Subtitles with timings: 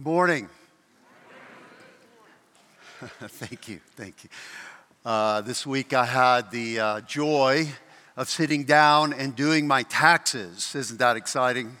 [0.00, 0.48] Good morning.
[3.02, 4.30] thank you, thank you.
[5.04, 7.68] Uh, this week I had the uh, joy
[8.16, 10.74] of sitting down and doing my taxes.
[10.74, 11.76] Isn't that exciting?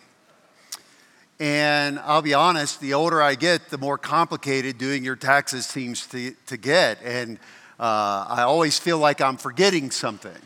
[1.38, 6.06] And I'll be honest, the older I get, the more complicated doing your taxes seems
[6.08, 6.98] to, to get.
[7.02, 7.38] And
[7.78, 10.36] uh, I always feel like I'm forgetting something.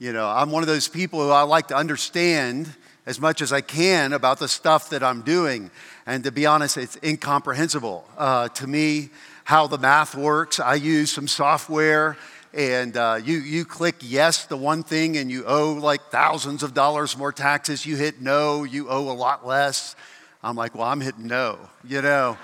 [0.00, 2.74] You know, I'm one of those people who I like to understand
[3.06, 5.70] as much as I can about the stuff that I'm doing.
[6.06, 9.10] And to be honest, it's incomprehensible uh, to me
[9.44, 10.60] how the math works.
[10.60, 12.16] I use some software,
[12.52, 16.74] and uh, you, you click yes to one thing, and you owe like thousands of
[16.74, 17.84] dollars more taxes.
[17.86, 19.96] You hit no, you owe a lot less.
[20.42, 22.38] I'm like, well, I'm hitting no, you know,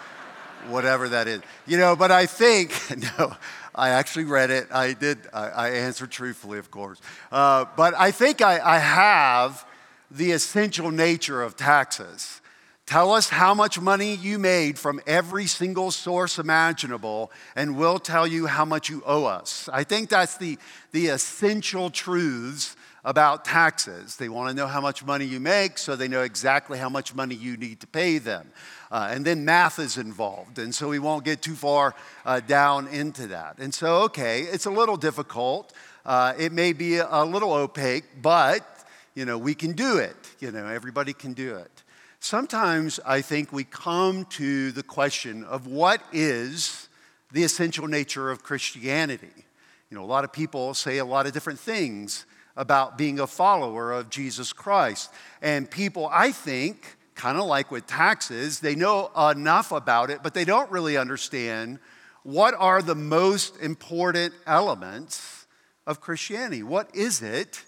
[0.69, 1.41] whatever that is.
[1.67, 2.73] You know, but I think,
[3.19, 3.35] no,
[3.75, 4.69] I actually read it.
[4.73, 7.01] I did, I, I answered truthfully, of course.
[7.31, 9.65] Uh, but I think I, I have
[10.11, 12.41] the essential nature of taxes.
[12.87, 18.29] Tell us how much money you made from every single source imaginable, and we'll tell
[18.29, 19.69] you how much you owe us.
[19.73, 20.57] I think that's the,
[20.93, 24.17] the essential truths about taxes.
[24.17, 27.13] They want to know how much money you make so they know exactly how much
[27.13, 28.51] money you need to pay them.
[28.93, 31.93] Uh, and then math is involved, and so we won't get too far
[32.25, 33.59] uh, down into that.
[33.59, 35.73] And so, okay, it's a little difficult.
[36.05, 38.76] Uh, it may be a little opaque, but
[39.17, 40.15] you know, we can do it.
[40.39, 41.83] You know, everybody can do it.
[42.21, 46.89] Sometimes I think we come to the question of what is
[47.33, 49.47] the essential nature of Christianity.
[49.91, 53.27] You know, a lot of people say a lot of different things about being a
[53.27, 55.11] follower of Jesus Christ.
[55.41, 60.35] And people, I think, kind of like with taxes, they know enough about it, but
[60.35, 61.79] they don't really understand
[62.23, 65.47] what are the most important elements
[65.87, 66.63] of Christianity.
[66.63, 67.63] What is it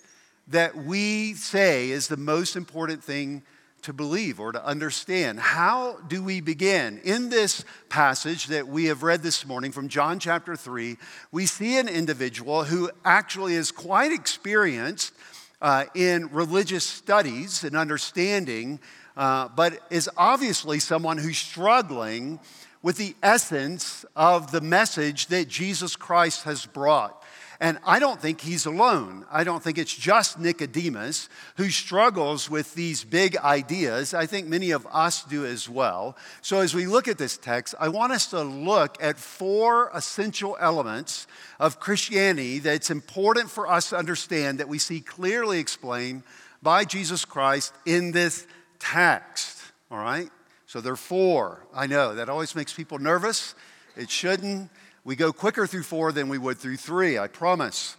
[0.51, 3.43] that we say is the most important thing
[3.83, 5.39] to believe or to understand.
[5.39, 7.01] How do we begin?
[7.05, 10.97] In this passage that we have read this morning from John chapter 3,
[11.31, 15.13] we see an individual who actually is quite experienced
[15.61, 18.81] uh, in religious studies and understanding,
[19.17, 22.41] uh, but is obviously someone who's struggling
[22.83, 27.18] with the essence of the message that Jesus Christ has brought.
[27.61, 29.27] And I don't think he's alone.
[29.33, 34.15] I don't think it's just Nicodemus who struggles with these big ideas.
[34.15, 36.17] I think many of us do as well.
[36.41, 40.57] So, as we look at this text, I want us to look at four essential
[40.61, 41.27] elements
[41.59, 46.23] of Christianity that's important for us to understand that we see clearly explained
[46.63, 48.47] by Jesus Christ in this
[48.79, 49.61] text.
[49.91, 50.31] All right?
[50.67, 51.67] So, there are four.
[51.75, 53.57] I know that always makes people nervous.
[53.97, 54.71] It shouldn't.
[55.09, 57.97] We go quicker through four than we would through three, I promise.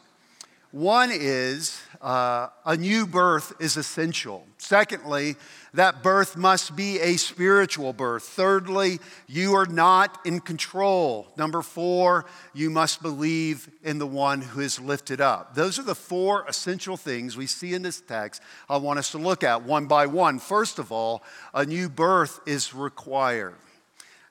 [0.69, 4.45] One is uh, a new birth is essential.
[4.59, 5.35] Secondly,
[5.73, 8.25] that birth must be a spiritual birth.
[8.25, 11.27] Thirdly, you are not in control.
[11.35, 15.55] Number four, you must believe in the one who is lifted up.
[15.55, 19.17] Those are the four essential things we see in this text I want us to
[19.17, 20.37] look at one by one.
[20.37, 21.23] First of all,
[21.55, 23.55] a new birth is required.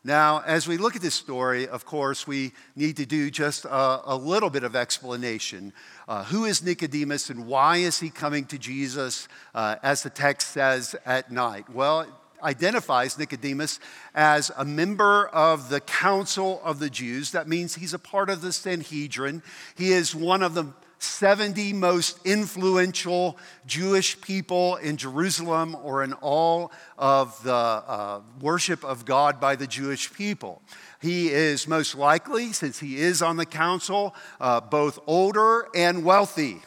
[0.04, 4.00] Now, as we look at this story, of course, we need to do just a,
[4.04, 5.72] a little bit of explanation.
[6.06, 10.50] Uh, who is Nicodemus and why is he coming to Jesus, uh, as the text
[10.50, 11.69] says, at night?
[11.69, 12.06] Well,
[12.42, 13.81] identifies Nicodemus
[14.14, 17.32] as a member of the council of the Jews.
[17.32, 19.42] That means he's a part of the Sanhedrin.
[19.76, 20.66] He is one of the
[20.98, 29.04] 70 most influential Jewish people in Jerusalem or in all of the uh, worship of
[29.04, 30.62] God by the Jewish people.
[31.00, 36.60] He is most likely, since he is on the council, uh, both older and wealthy.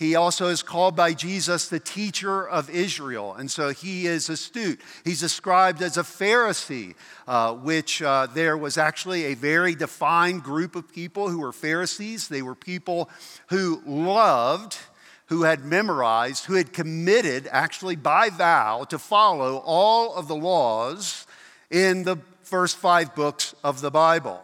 [0.00, 4.80] He also is called by Jesus the teacher of Israel, and so he is astute.
[5.04, 6.94] He's described as a Pharisee,
[7.28, 12.28] uh, which uh, there was actually a very defined group of people who were Pharisees.
[12.28, 13.10] They were people
[13.50, 14.78] who loved,
[15.26, 21.26] who had memorized, who had committed, actually by vow, to follow all of the laws
[21.70, 24.42] in the first five books of the Bible.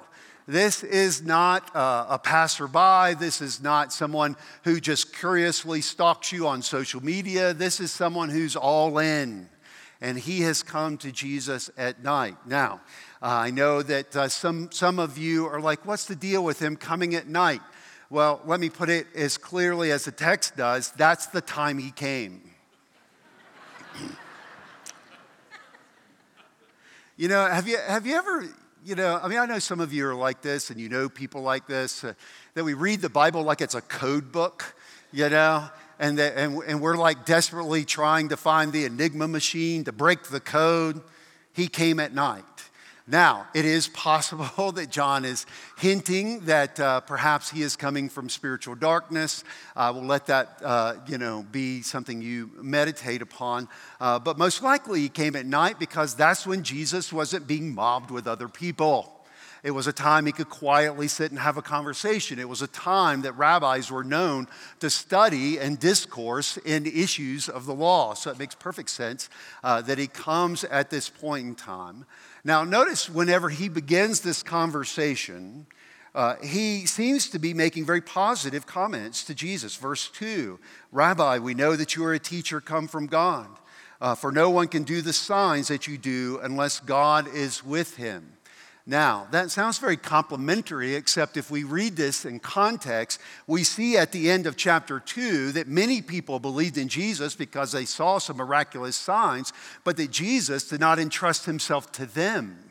[0.49, 3.15] This is not a passerby.
[3.19, 7.53] This is not someone who just curiously stalks you on social media.
[7.53, 9.49] This is someone who's all in.
[10.01, 12.37] And he has come to Jesus at night.
[12.47, 12.81] Now,
[13.23, 16.61] uh, I know that uh, some, some of you are like, what's the deal with
[16.61, 17.63] him coming at night?
[18.11, 21.91] Well, let me put it as clearly as the text does that's the time he
[21.91, 22.43] came.
[27.17, 28.47] you know, have you, have you ever
[28.87, 31.09] you know, I mean, I know some of you are like this and you know
[31.09, 32.15] people like this, uh,
[32.55, 34.77] that we read the Bible like it's a code book,
[35.13, 35.69] you know,
[35.99, 40.23] and, that, and, and we're like desperately trying to find the enigma machine to break
[40.25, 41.01] the code.
[41.53, 42.45] He came at night.
[43.09, 45.47] Now, it is possible that John is
[45.79, 49.45] hinting that uh, perhaps he is coming from spiritual darkness.
[49.77, 53.69] I will let that, uh, you know, be something you meditate upon.
[54.01, 58.11] Uh, but most likely he came at night because that's when Jesus wasn't being mobbed
[58.11, 59.13] with other people.
[59.63, 62.39] It was a time he could quietly sit and have a conversation.
[62.39, 64.47] It was a time that rabbis were known
[64.79, 68.15] to study and discourse in issues of the law.
[68.15, 69.29] So it makes perfect sense
[69.65, 72.05] uh, that he comes at this point in time.
[72.47, 75.67] Now, notice whenever he begins this conversation,
[76.15, 79.75] uh, he seems to be making very positive comments to Jesus.
[79.75, 80.61] Verse 2
[80.93, 83.49] Rabbi, we know that you are a teacher come from God,
[84.01, 87.97] uh, for no one can do the signs that you do unless God is with
[87.97, 88.35] him.
[88.89, 94.13] Now, that sounds very complimentary, except if we read this in context, we see at
[94.13, 98.37] the end of chapter 2 that many people believed in Jesus because they saw some
[98.37, 99.53] miraculous signs,
[99.83, 102.67] but that Jesus did not entrust himself to them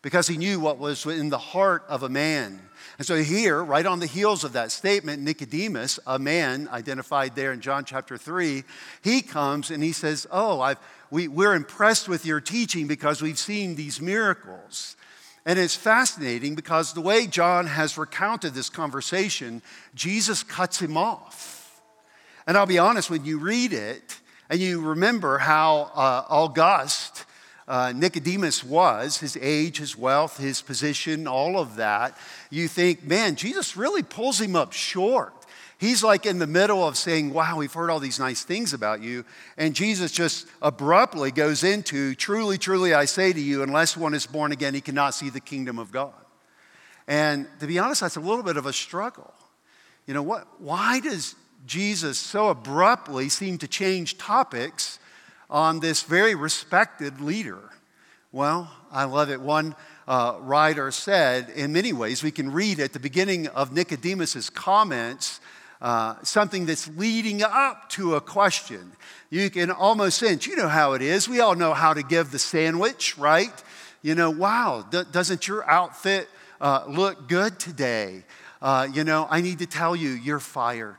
[0.00, 2.58] because he knew what was in the heart of a man.
[2.96, 7.52] And so, here, right on the heels of that statement, Nicodemus, a man identified there
[7.52, 8.64] in John chapter 3,
[9.02, 10.78] he comes and he says, Oh, I've,
[11.10, 14.96] we, we're impressed with your teaching because we've seen these miracles.
[15.44, 19.60] And it's fascinating because the way John has recounted this conversation,
[19.94, 21.82] Jesus cuts him off.
[22.46, 24.18] And I'll be honest, when you read it
[24.48, 27.24] and you remember how uh, august
[27.66, 32.16] uh, Nicodemus was, his age, his wealth, his position, all of that,
[32.50, 35.41] you think, man, Jesus really pulls him up short.
[35.82, 39.02] He's like in the middle of saying, Wow, we've heard all these nice things about
[39.02, 39.24] you.
[39.56, 44.24] And Jesus just abruptly goes into, Truly, truly, I say to you, unless one is
[44.24, 46.14] born again, he cannot see the kingdom of God.
[47.08, 49.34] And to be honest, that's a little bit of a struggle.
[50.06, 51.34] You know, what, why does
[51.66, 55.00] Jesus so abruptly seem to change topics
[55.50, 57.70] on this very respected leader?
[58.30, 59.40] Well, I love it.
[59.40, 59.74] One
[60.06, 65.40] uh, writer said, in many ways, we can read at the beginning of Nicodemus's comments
[65.82, 68.92] uh, something that's leading up to a question.
[69.30, 71.28] You can almost sense, you know how it is.
[71.28, 73.52] We all know how to give the sandwich, right?
[74.00, 76.28] You know, wow, d- doesn't your outfit
[76.60, 78.22] uh, look good today?
[78.62, 80.96] Uh, you know, I need to tell you, you're fired.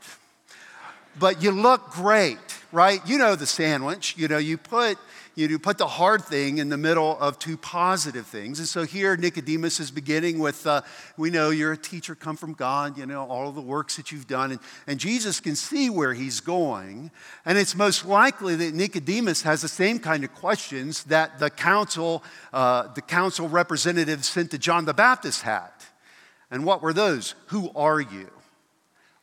[1.18, 2.38] But you look great,
[2.70, 3.00] right?
[3.06, 4.14] You know the sandwich.
[4.18, 4.98] You know, you put
[5.36, 8.60] you put the hard thing in the middle of two positive things.
[8.60, 10.82] And so here Nicodemus is beginning with, uh,
[11.16, 14.28] we know you're a teacher come from God, you know, all the works that you've
[14.28, 14.52] done.
[14.52, 17.10] And, and Jesus can see where he's going.
[17.44, 22.22] And it's most likely that Nicodemus has the same kind of questions that the council,
[22.52, 25.70] uh, the council representatives sent to John the Baptist had.
[26.50, 27.34] And what were those?
[27.46, 28.30] Who are you?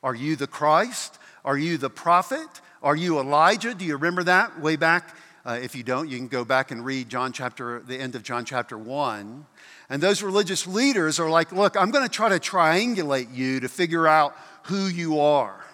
[0.04, 1.20] Are you the Christ?
[1.46, 2.50] Are you the prophet?
[2.84, 3.74] Are you Elijah?
[3.74, 5.16] Do you remember that way back
[5.46, 8.24] uh, if you don't, you can go back and read John chapter, the end of
[8.24, 9.46] John chapter 1.
[9.90, 13.68] And those religious leaders are like, look, I'm going to try to triangulate you to
[13.68, 15.66] figure out who you are.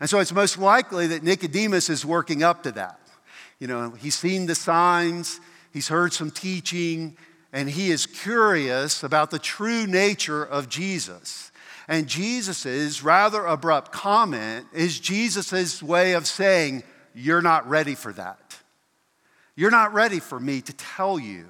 [0.00, 3.00] And so it's most likely that Nicodemus is working up to that.
[3.58, 5.40] You know, he's seen the signs,
[5.72, 7.16] he's heard some teaching,
[7.52, 11.50] and he is curious about the true nature of Jesus.
[11.88, 16.82] And Jesus's rather abrupt comment is Jesus's way of saying,
[17.14, 18.45] You're not ready for that.
[19.56, 21.46] You're not ready for me to tell you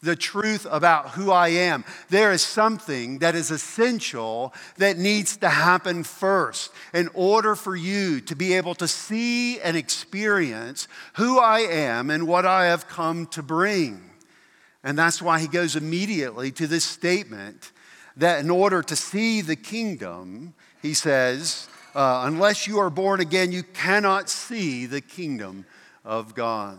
[0.00, 1.84] the truth about who I am.
[2.08, 8.20] There is something that is essential that needs to happen first in order for you
[8.22, 13.26] to be able to see and experience who I am and what I have come
[13.28, 14.08] to bring.
[14.84, 17.72] And that's why he goes immediately to this statement
[18.16, 23.50] that in order to see the kingdom, he says, uh, unless you are born again,
[23.50, 25.66] you cannot see the kingdom
[26.04, 26.78] of God.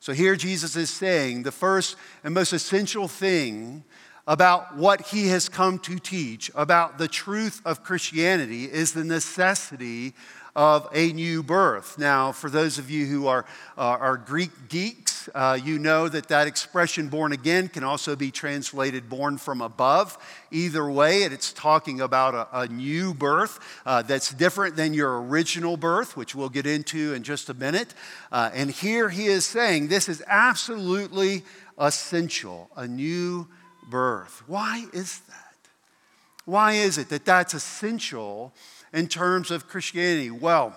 [0.00, 3.84] So here Jesus is saying the first and most essential thing
[4.26, 10.14] about what he has come to teach, about the truth of Christianity, is the necessity
[10.56, 11.98] of a new birth.
[11.98, 13.44] Now, for those of you who are,
[13.76, 18.30] uh, are Greek geeks, uh, you know that that expression born again can also be
[18.30, 20.16] translated born from above.
[20.50, 25.76] Either way, it's talking about a, a new birth uh, that's different than your original
[25.76, 27.94] birth, which we'll get into in just a minute.
[28.32, 31.42] Uh, and here he is saying this is absolutely
[31.78, 33.46] essential a new
[33.88, 34.42] birth.
[34.46, 35.36] Why is that?
[36.44, 38.52] Why is it that that's essential?
[38.92, 40.30] in terms of Christianity?
[40.30, 40.76] Well,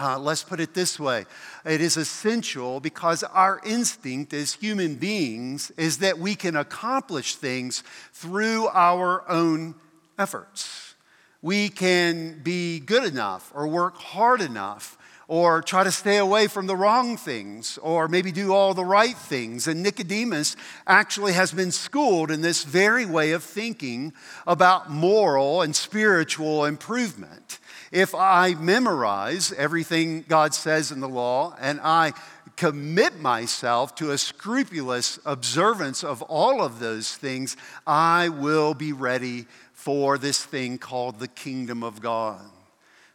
[0.00, 1.26] uh, let's put it this way
[1.64, 7.82] it is essential because our instinct as human beings is that we can accomplish things
[8.12, 9.74] through our own
[10.18, 10.94] efforts.
[11.42, 14.96] We can be good enough or work hard enough
[15.28, 19.16] or try to stay away from the wrong things, or maybe do all the right
[19.16, 19.66] things.
[19.66, 20.56] And Nicodemus
[20.86, 24.12] actually has been schooled in this very way of thinking
[24.46, 27.60] about moral and spiritual improvement.
[27.92, 32.14] If I memorize everything God says in the law and I
[32.56, 37.56] commit myself to a scrupulous observance of all of those things,
[37.86, 42.40] I will be ready for this thing called the kingdom of God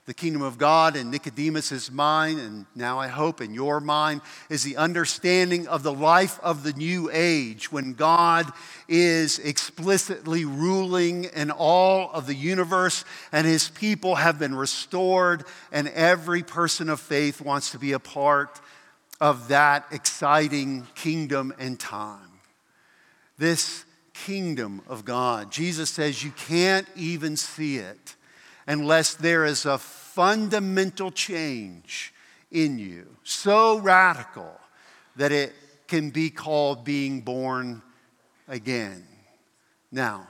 [0.08, 4.64] the kingdom of God in Nicodemus's mind, and now I hope in your mind, is
[4.64, 8.50] the understanding of the life of the new age when God
[8.88, 15.90] is explicitly ruling in all of the universe and his people have been restored, and
[15.90, 18.62] every person of faith wants to be a part
[19.20, 22.40] of that exciting kingdom and time.
[23.38, 23.84] This
[24.14, 28.16] kingdom of God, Jesus says you can't even see it
[28.68, 32.14] unless there is a fundamental change
[32.52, 34.60] in you, so radical
[35.16, 35.54] that it
[35.88, 37.82] can be called being born
[38.48, 39.06] again.
[39.92, 40.28] Now,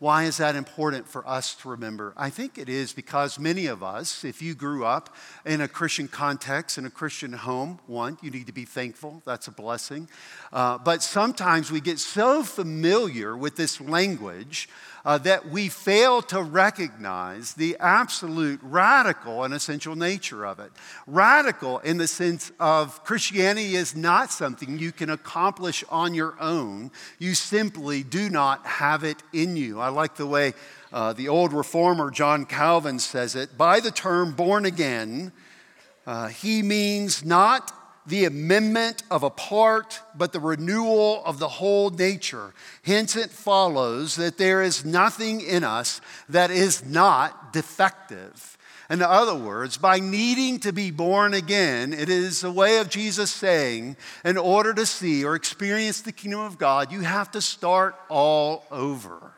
[0.00, 2.14] why is that important for us to remember?
[2.16, 5.12] I think it is because many of us, if you grew up
[5.44, 9.22] in a Christian context, in a Christian home, one, you need to be thankful.
[9.24, 10.08] That's a blessing.
[10.52, 14.68] Uh, but sometimes we get so familiar with this language
[15.08, 20.70] uh, that we fail to recognize the absolute radical and essential nature of it.
[21.06, 26.90] Radical in the sense of Christianity is not something you can accomplish on your own,
[27.18, 29.80] you simply do not have it in you.
[29.80, 30.52] I like the way
[30.92, 33.56] uh, the old reformer John Calvin says it.
[33.56, 35.32] By the term born again,
[36.06, 37.72] uh, he means not
[38.08, 42.54] the amendment of a part, but the renewal of the whole nature.
[42.82, 48.56] Hence, it follows that there is nothing in us that is not defective.
[48.90, 53.30] In other words, by needing to be born again, it is a way of Jesus
[53.30, 57.94] saying, in order to see or experience the kingdom of God, you have to start
[58.08, 59.32] all over.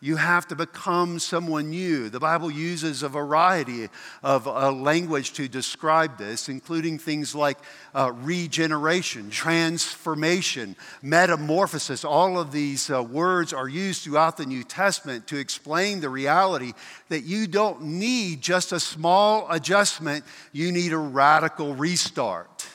[0.00, 2.10] You have to become someone new.
[2.10, 3.88] The Bible uses a variety
[4.22, 7.56] of uh, language to describe this, including things like
[7.94, 12.04] uh, regeneration, transformation, metamorphosis.
[12.04, 16.74] All of these uh, words are used throughout the New Testament to explain the reality
[17.08, 22.66] that you don't need just a small adjustment, you need a radical restart.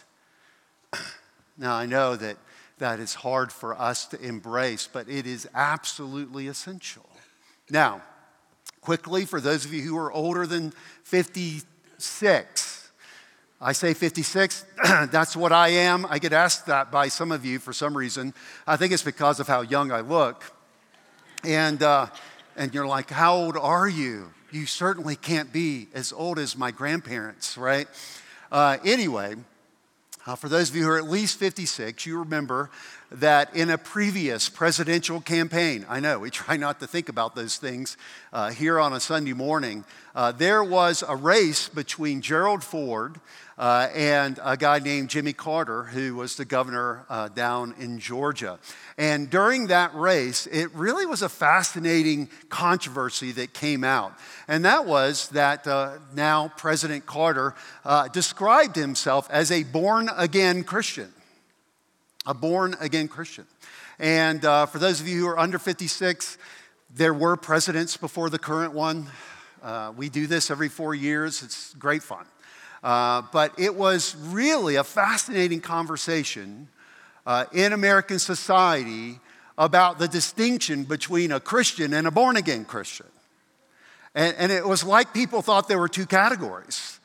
[1.57, 2.37] Now, I know that
[2.79, 7.10] that is hard for us to embrace, but it is absolutely essential.
[7.71, 8.01] Now,
[8.81, 10.73] quickly, for those of you who are older than
[11.03, 12.91] 56,
[13.61, 16.05] I say 56, that's what I am.
[16.09, 18.33] I get asked that by some of you for some reason.
[18.67, 20.43] I think it's because of how young I look.
[21.45, 22.07] And, uh,
[22.57, 24.33] and you're like, How old are you?
[24.51, 27.87] You certainly can't be as old as my grandparents, right?
[28.51, 29.35] Uh, anyway,
[30.27, 32.69] uh, for those of you who are at least 56, you remember
[33.11, 37.57] that in a previous presidential campaign, I know we try not to think about those
[37.57, 37.97] things
[38.31, 39.83] uh, here on a Sunday morning,
[40.15, 43.19] uh, there was a race between Gerald Ford
[43.57, 48.59] uh, and a guy named Jimmy Carter, who was the governor uh, down in Georgia.
[48.97, 54.17] And during that race, it really was a fascinating controversy that came out.
[54.47, 60.63] And that was that uh, now President Carter uh, described himself as a born again
[60.63, 61.13] Christian
[62.25, 63.45] a born again Christian.
[63.99, 66.37] And uh, for those of you who are under 56,
[66.93, 69.07] there were presidents before the current one.
[69.63, 72.25] Uh, we do this every four years, it's great fun.
[72.83, 76.67] Uh, but it was really a fascinating conversation
[77.25, 79.19] uh, in American society
[79.57, 83.05] about the distinction between a Christian and a born again Christian.
[84.15, 86.99] And, and it was like people thought there were two categories.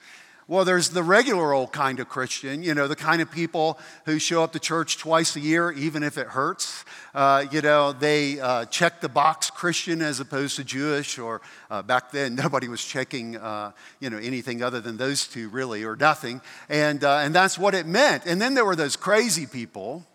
[0.49, 4.21] Well, there's the regular old kind of Christian, you know, the kind of people who
[4.21, 6.85] show up to church twice a year, even if it hurts.
[7.13, 11.83] Uh, you know, they uh, check the box Christian as opposed to Jewish, or uh,
[11.83, 15.97] back then nobody was checking, uh, you know, anything other than those two, really, or
[15.97, 16.41] nothing.
[16.69, 18.25] And, uh, and that's what it meant.
[18.25, 20.07] And then there were those crazy people,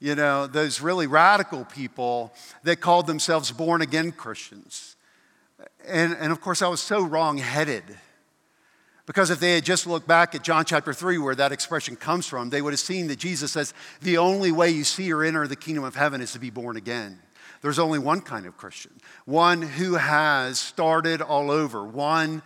[0.00, 4.96] you know, those really radical people that called themselves born again Christians.
[5.88, 7.84] And, and of course, I was so wrong headed
[9.06, 12.26] because if they had just looked back at John chapter 3, where that expression comes
[12.26, 15.46] from, they would have seen that Jesus says, The only way you see or enter
[15.48, 17.18] the kingdom of heaven is to be born again.
[17.62, 18.92] There's only one kind of Christian,
[19.24, 22.42] one who has started all over, one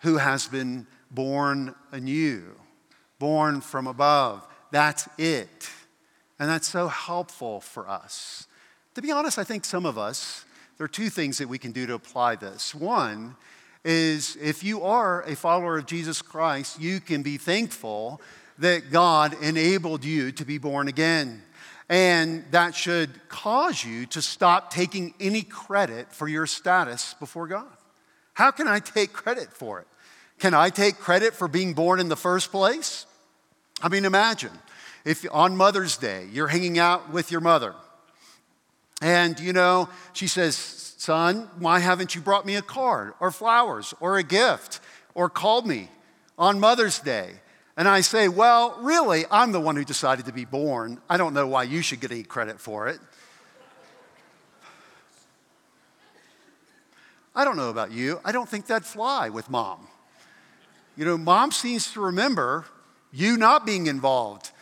[0.00, 2.44] who has been born anew,
[3.18, 4.46] born from above.
[4.70, 5.70] That's it.
[6.38, 8.46] And that's so helpful for us.
[8.94, 10.44] To be honest, I think some of us,
[10.76, 12.74] there are two things that we can do to apply this.
[12.74, 13.36] One
[13.84, 18.20] is if you are a follower of Jesus Christ, you can be thankful
[18.58, 21.42] that God enabled you to be born again.
[21.88, 27.66] And that should cause you to stop taking any credit for your status before God.
[28.34, 29.86] How can I take credit for it?
[30.38, 33.06] Can I take credit for being born in the first place?
[33.82, 34.52] I mean, imagine
[35.04, 37.74] if on Mother's Day you're hanging out with your mother,
[39.00, 43.92] and you know, she says, Son, why haven't you brought me a card or flowers
[43.98, 44.78] or a gift
[45.16, 45.88] or called me
[46.38, 47.32] on Mother's Day?
[47.76, 51.00] And I say, Well, really, I'm the one who decided to be born.
[51.10, 53.00] I don't know why you should get any credit for it.
[57.34, 58.20] I don't know about you.
[58.24, 59.88] I don't think that'd fly with mom.
[60.96, 62.64] You know, mom seems to remember
[63.10, 64.52] you not being involved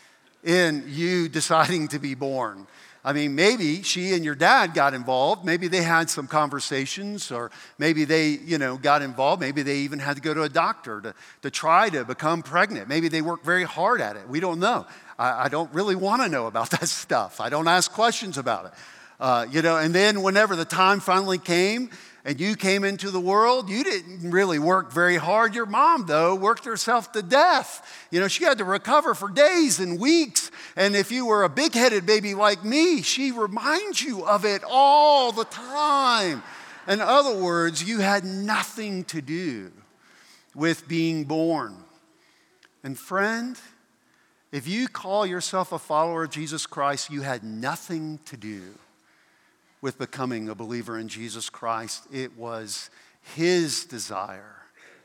[0.42, 2.66] in you deciding to be born.
[3.02, 5.45] I mean, maybe she and your dad got involved.
[5.45, 9.40] Maybe they had some conversations, or maybe they, you know, got involved.
[9.40, 12.88] Maybe they even had to go to a doctor to, to try to become pregnant.
[12.88, 14.28] Maybe they worked very hard at it.
[14.28, 14.87] We don't know.
[15.19, 17.40] I, I don't really want to know about that stuff.
[17.40, 18.73] I don't ask questions about it.
[19.19, 21.90] Uh, you know, and then whenever the time finally came
[22.25, 25.55] and you came into the world, you didn't really work very hard.
[25.55, 28.07] Your mom, though, worked herself to death.
[28.11, 30.50] You know, she had to recover for days and weeks.
[30.77, 34.62] And if you were a big headed baby like me, she reminds you of it
[34.69, 36.43] all the time.
[36.87, 39.73] In other words, you had nothing to do
[40.55, 41.77] with being born.
[42.85, 43.59] And friend,
[44.53, 48.62] if you call yourself a follower of Jesus Christ, you had nothing to do
[49.81, 52.07] with becoming a believer in Jesus Christ.
[52.13, 52.91] It was
[53.35, 54.57] His desire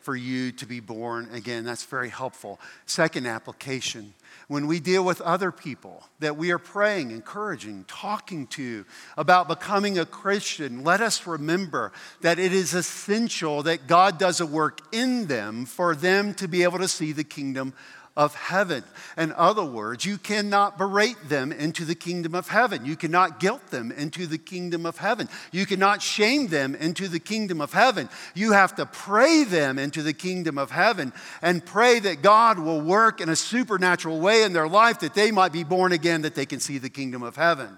[0.01, 1.63] for you to be born again.
[1.63, 2.59] That's very helpful.
[2.85, 4.13] Second application
[4.47, 8.85] when we deal with other people that we are praying, encouraging, talking to
[9.17, 11.91] about becoming a Christian, let us remember
[12.21, 16.63] that it is essential that God does a work in them for them to be
[16.63, 17.73] able to see the kingdom
[18.17, 18.83] of heaven.
[19.17, 22.85] In other words, you cannot berate them into the kingdom of heaven.
[22.85, 25.27] You cannot guilt them into the kingdom of heaven.
[25.51, 28.07] You cannot shame them into the kingdom of heaven.
[28.33, 31.11] You have to pray them into the kingdom of heaven
[31.41, 35.31] and pray that God will work in a supernatural way in their life that they
[35.31, 37.77] might be born again, that they can see the kingdom of heaven.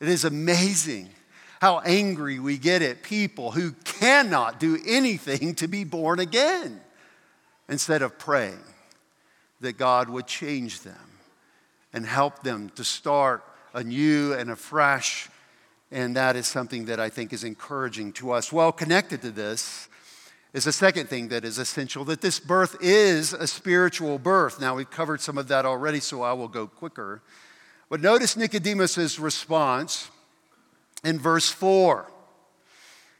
[0.00, 1.08] It is amazing
[1.60, 6.80] how angry we get at people who cannot do anything to be born again
[7.68, 8.60] instead of praying
[9.64, 11.18] that God would change them
[11.92, 15.28] and help them to start anew and afresh.
[15.90, 18.52] And that is something that I think is encouraging to us.
[18.52, 19.88] Well, connected to this
[20.52, 24.60] is a second thing that is essential that this birth is a spiritual birth.
[24.60, 27.22] Now, we've covered some of that already, so I will go quicker.
[27.90, 30.10] But notice Nicodemus' response
[31.04, 32.10] in verse 4.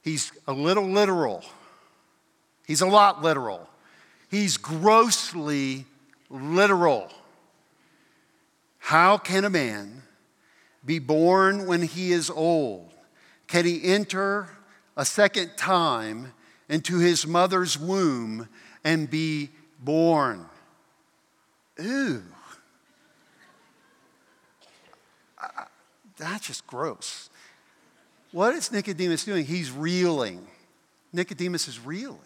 [0.02, 1.44] He's a little literal,
[2.66, 3.68] he's a lot literal.
[4.30, 5.86] He's grossly
[6.30, 7.10] literal.
[8.78, 10.02] How can a man
[10.84, 12.92] be born when he is old?
[13.46, 14.48] Can he enter
[14.96, 16.32] a second time
[16.68, 18.48] into his mother's womb
[18.82, 20.46] and be born?
[21.80, 22.22] Ooh.
[26.16, 27.28] that's just gross.
[28.32, 29.44] What is Nicodemus doing?
[29.44, 30.46] He's reeling.
[31.12, 32.18] Nicodemus is reeling.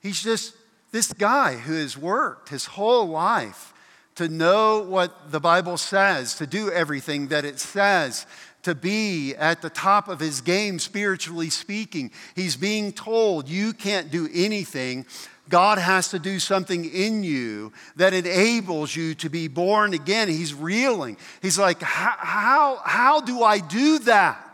[0.00, 0.54] He's just
[0.92, 3.72] this guy who has worked his whole life
[4.14, 8.26] to know what the Bible says, to do everything that it says,
[8.62, 12.10] to be at the top of his game, spiritually speaking.
[12.36, 15.06] He's being told you can't do anything.
[15.48, 20.28] God has to do something in you that enables you to be born again.
[20.28, 21.16] He's reeling.
[21.40, 24.51] He's like, how, how do I do that?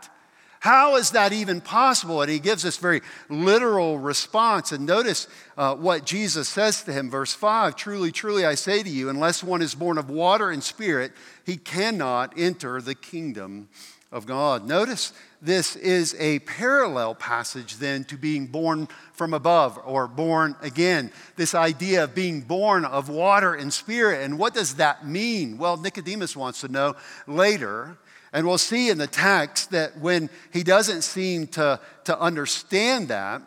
[0.59, 2.21] How is that even possible?
[2.21, 4.73] And he gives this very literal response.
[4.73, 8.89] And notice uh, what Jesus says to him, verse 5 Truly, truly, I say to
[8.89, 11.13] you, unless one is born of water and spirit,
[11.45, 13.69] he cannot enter the kingdom
[14.11, 14.67] of God.
[14.67, 21.11] Notice this is a parallel passage then to being born from above or born again.
[21.35, 24.23] This idea of being born of water and spirit.
[24.23, 25.57] And what does that mean?
[25.57, 26.95] Well, Nicodemus wants to know
[27.27, 27.97] later.
[28.31, 33.41] And we'll see in the text that when he doesn't seem to, to understand that,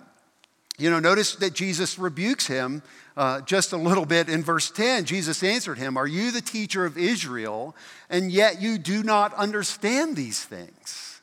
[0.78, 2.82] you know, notice that Jesus rebukes him
[3.16, 5.04] uh, just a little bit in verse 10.
[5.04, 7.76] Jesus answered him, Are you the teacher of Israel,
[8.08, 11.20] and yet you do not understand these things?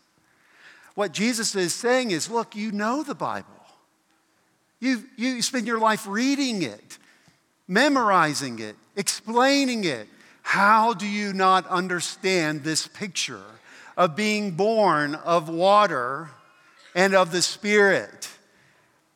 [0.95, 3.47] What Jesus is saying is, Look, you know the Bible.
[4.79, 6.97] You, you spend your life reading it,
[7.67, 10.07] memorizing it, explaining it,
[10.49, 13.43] how do you not understand this picture
[13.95, 16.31] of being born of water
[16.95, 18.27] and of the Spirit?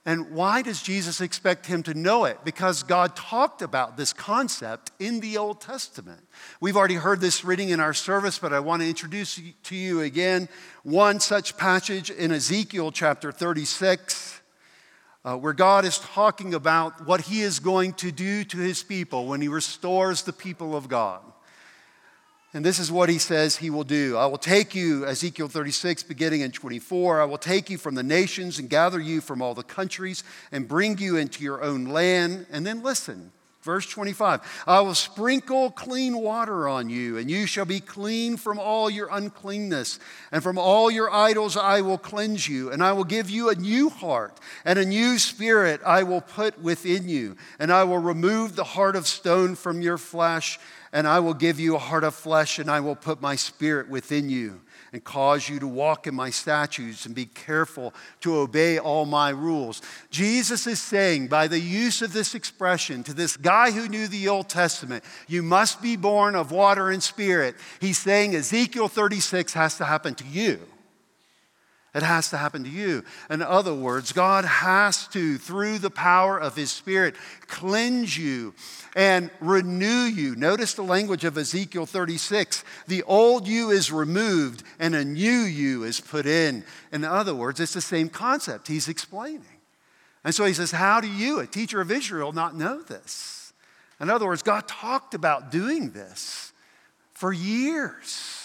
[0.06, 2.38] And why does Jesus expect him to know it?
[2.46, 6.22] Because God talked about this concept in the Old Testament.
[6.62, 10.02] We've already heard this reading in our service, but I want to introduce to you
[10.02, 10.48] again
[10.84, 14.40] one such passage in Ezekiel chapter 36,
[15.26, 19.28] uh, where God is talking about what he is going to do to his people
[19.28, 21.22] when he restores the people of God.
[22.56, 24.16] And this is what he says he will do.
[24.16, 27.20] I will take you, Ezekiel 36, beginning in 24.
[27.22, 30.68] I will take you from the nations and gather you from all the countries and
[30.68, 32.46] bring you into your own land.
[32.52, 33.32] And then listen,
[33.64, 38.60] verse 25 I will sprinkle clean water on you, and you shall be clean from
[38.60, 40.00] all your uncleanness.
[40.32, 42.72] And from all your idols I will cleanse you.
[42.72, 46.62] And I will give you a new heart, and a new spirit I will put
[46.62, 47.36] within you.
[47.60, 50.60] And I will remove the heart of stone from your flesh
[50.96, 53.90] and I will give you a heart of flesh, and I will put my spirit
[53.90, 54.62] within you
[54.94, 59.30] and cause you to walk in my statutes and be careful to obey all my
[59.30, 59.82] rules.
[60.12, 64.28] Jesus is saying, by the use of this expression to this guy who knew the
[64.28, 67.56] Old Testament, you must be born of water and spirit.
[67.82, 70.60] He's saying Ezekiel 36 has to happen to you.
[71.94, 73.04] It has to happen to you.
[73.30, 78.56] In other words, God has to, through the power of His Spirit, cleanse you
[78.96, 80.36] and renew you.
[80.36, 82.64] Notice the language of Ezekiel 36.
[82.88, 86.64] The old you is removed and a new you is put in.
[86.92, 89.46] In other words, it's the same concept He's explaining.
[90.24, 93.54] And so He says, How do you, a teacher of Israel, not know this?
[94.02, 96.54] In other words, God talked about doing this
[97.14, 98.43] for years.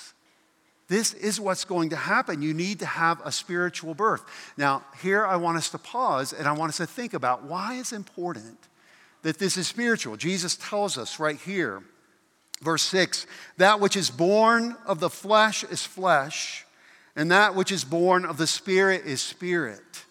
[0.89, 2.41] This is what's going to happen.
[2.41, 4.25] You need to have a spiritual birth.
[4.57, 7.79] Now, here I want us to pause and I want us to think about why
[7.79, 8.59] it's important
[9.23, 10.17] that this is spiritual.
[10.17, 11.83] Jesus tells us right here,
[12.63, 13.27] verse 6
[13.59, 16.65] that which is born of the flesh is flesh,
[17.15, 20.05] and that which is born of the spirit is spirit.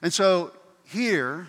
[0.00, 0.52] And so
[0.84, 1.48] here,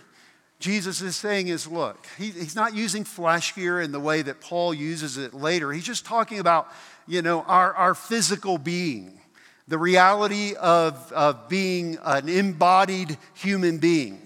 [0.59, 4.41] Jesus is saying is look, he, he's not using flesh here in the way that
[4.41, 5.71] Paul uses it later.
[5.71, 6.67] He's just talking about
[7.07, 9.19] you know, our, our physical being,
[9.67, 14.21] the reality of, of being an embodied human being.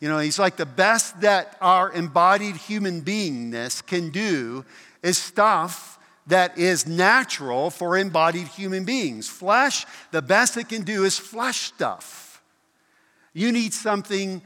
[0.00, 4.64] You know, he's like the best that our embodied human beingness can do
[5.02, 9.28] is stuff that is natural for embodied human beings.
[9.28, 12.42] Flesh, the best it can do is flesh stuff.
[13.32, 14.42] You need something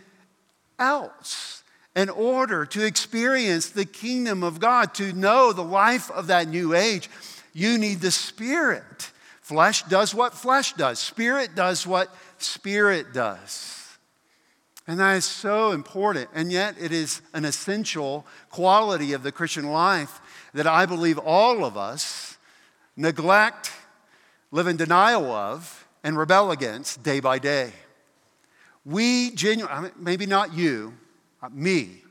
[0.78, 1.62] else
[1.96, 6.74] in order to experience the kingdom of God, to know the life of that new
[6.74, 7.08] age.
[7.52, 9.10] You need the Spirit.
[9.40, 13.76] Flesh does what flesh does, Spirit does what Spirit does.
[14.86, 16.30] And that is so important.
[16.34, 20.20] And yet, it is an essential quality of the Christian life
[20.52, 22.38] that I believe all of us
[22.96, 23.70] neglect,
[24.50, 27.72] live in denial of, and rebel against day by day.
[28.84, 30.94] We genuinely, maybe not you,
[31.42, 32.02] uh, me,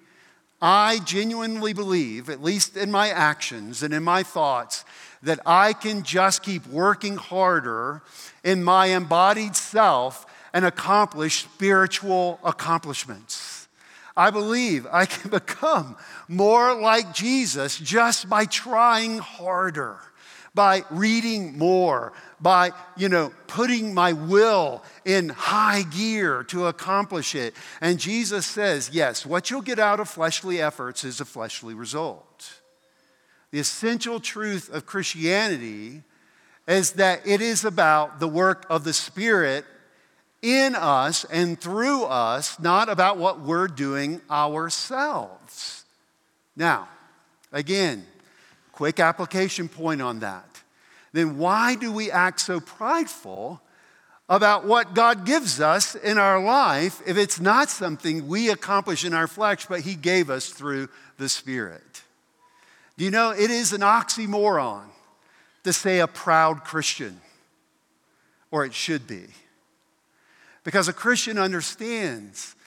[0.61, 4.85] I genuinely believe, at least in my actions and in my thoughts,
[5.23, 8.01] that I can just keep working harder
[8.43, 13.67] in my embodied self and accomplish spiritual accomplishments.
[14.15, 15.95] I believe I can become
[16.27, 19.97] more like Jesus just by trying harder,
[20.53, 27.55] by reading more, by, you know, putting my will in high gear to accomplish it.
[27.81, 32.58] And Jesus says, yes, what you'll get out of fleshly efforts is a fleshly result.
[33.51, 36.03] The essential truth of Christianity
[36.67, 39.65] is that it is about the work of the Spirit
[40.41, 45.83] in us and through us, not about what we're doing ourselves.
[46.55, 46.87] Now,
[47.51, 48.05] again,
[48.71, 50.45] quick application point on that.
[51.11, 53.61] Then why do we act so prideful
[54.29, 59.13] about what God gives us in our life if it's not something we accomplish in
[59.13, 62.03] our flesh, but He gave us through the Spirit?
[62.99, 64.83] Do you know it is an oxymoron
[65.63, 67.21] to say a proud Christian?
[68.51, 69.23] Or it should be.
[70.65, 72.57] Because a Christian understands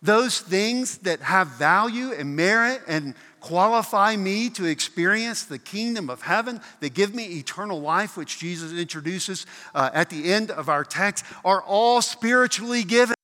[0.00, 6.22] those things that have value and merit and qualify me to experience the kingdom of
[6.22, 10.84] heaven, that give me eternal life, which Jesus introduces uh, at the end of our
[10.84, 13.16] text, are all spiritually given.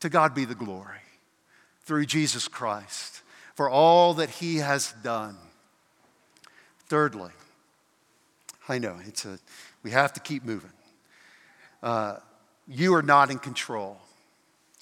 [0.00, 0.98] To God be the glory
[1.84, 3.21] through Jesus Christ
[3.62, 5.36] for all that he has done.
[6.88, 7.30] Thirdly,
[8.68, 9.38] I know it's a,
[9.84, 10.72] we have to keep moving.
[11.80, 12.16] Uh,
[12.66, 13.98] you are not in control.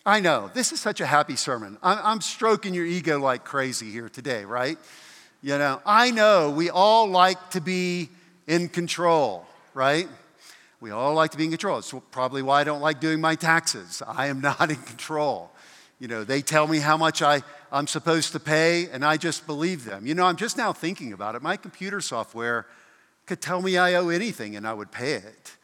[0.07, 1.77] I know, this is such a happy sermon.
[1.83, 4.79] I'm, I'm stroking your ego like crazy here today, right?
[5.43, 8.09] You know, I know we all like to be
[8.47, 10.09] in control, right?
[10.81, 11.81] We all like to be in control.
[11.81, 14.03] It's probably why I don't like doing my taxes.
[14.07, 15.51] I am not in control.
[16.01, 19.47] You know, they tell me how much I, I'm supposed to pay, and I just
[19.47, 20.07] believe them.
[20.07, 21.43] You know, I'm just now thinking about it.
[21.43, 22.67] My computer software
[23.27, 25.57] could tell me I owe anything, and I would pay it.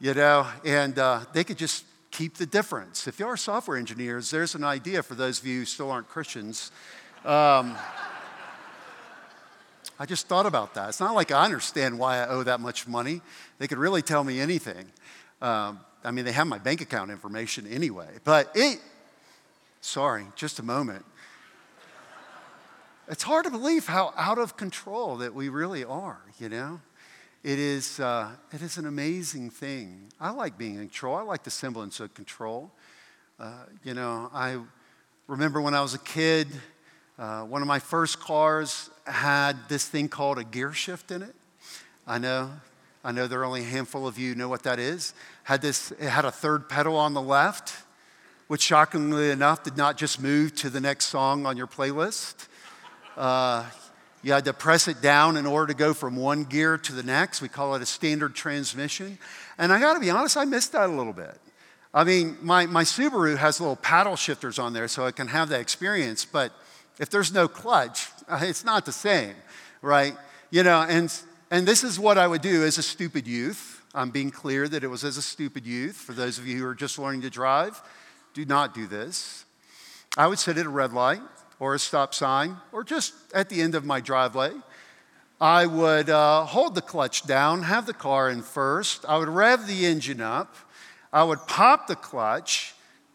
[0.00, 3.06] You know, and uh, they could just keep the difference.
[3.06, 6.08] If you are software engineers, there's an idea for those of you who still aren't
[6.08, 6.72] Christians.
[7.24, 7.76] Um,
[10.00, 10.88] I just thought about that.
[10.88, 13.22] It's not like I understand why I owe that much money.
[13.58, 14.86] They could really tell me anything.
[15.40, 18.08] Um, I mean, they have my bank account information anyway.
[18.24, 18.80] But it,
[19.86, 21.04] sorry, just a moment.
[23.08, 26.80] It's hard to believe how out of control that we really are, you know?
[27.44, 30.10] It is, uh, it is an amazing thing.
[30.20, 31.14] I like being in control.
[31.14, 32.72] I like the semblance of control.
[33.38, 33.52] Uh,
[33.84, 34.58] you know, I
[35.28, 36.48] remember when I was a kid,
[37.16, 41.34] uh, one of my first cars had this thing called a gear shift in it.
[42.08, 42.50] I know,
[43.04, 45.14] I know there are only a handful of you know what that is.
[45.44, 47.85] Had this, it had a third pedal on the left,
[48.48, 52.46] which shockingly enough did not just move to the next song on your playlist.
[53.16, 53.64] Uh,
[54.22, 57.02] you had to press it down in order to go from one gear to the
[57.02, 57.40] next.
[57.40, 59.18] We call it a standard transmission.
[59.58, 61.38] And I gotta be honest, I missed that a little bit.
[61.94, 65.48] I mean, my, my Subaru has little paddle shifters on there so I can have
[65.48, 66.52] that experience, but
[66.98, 69.34] if there's no clutch, it's not the same,
[69.80, 70.14] right?
[70.50, 71.12] You know, and,
[71.50, 73.82] and this is what I would do as a stupid youth.
[73.94, 75.96] I'm being clear that it was as a stupid youth.
[75.96, 77.80] For those of you who are just learning to drive,
[78.36, 79.46] do not do this.
[80.14, 81.22] I would sit at a red light
[81.58, 84.52] or a stop sign or just at the end of my driveway.
[85.40, 89.06] I would uh, hold the clutch down, have the car in first.
[89.08, 90.54] I would rev the engine up.
[91.14, 92.74] I would pop the clutch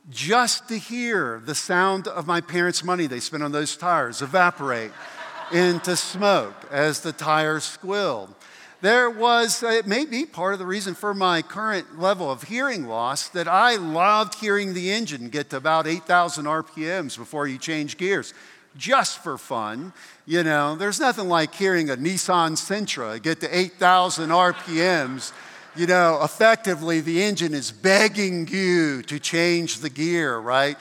[0.10, 4.92] just to hear the sound of my parents' money they spent on those tires evaporate
[5.52, 8.34] into smoke as the tires squealed.
[8.82, 12.88] There was, it may be part of the reason for my current level of hearing
[12.88, 17.98] loss that I loved hearing the engine get to about 8,000 RPMs before you change
[17.98, 18.34] gears,
[18.76, 19.94] just for fun.
[20.26, 25.32] You know, there's nothing like hearing a Nissan Sentra get to 8,000 RPMs
[25.76, 30.78] you know, effectively the engine is begging you to change the gear, right?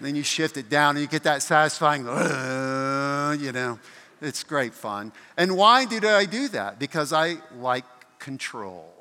[0.00, 3.78] Then you shift it down and you get that satisfying, uh, you know,
[4.20, 5.12] it's great fun.
[5.36, 6.78] And why did I do that?
[6.78, 7.84] Because I like
[8.18, 8.92] control.